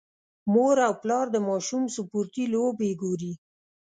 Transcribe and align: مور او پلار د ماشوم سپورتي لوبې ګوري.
مور 0.53 0.77
او 0.87 0.93
پلار 1.01 1.25
د 1.31 1.37
ماشوم 1.47 1.83
سپورتي 1.95 2.43
لوبې 2.53 2.91
ګوري. 3.01 3.33